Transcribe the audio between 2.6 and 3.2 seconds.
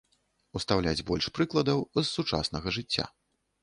жыцця.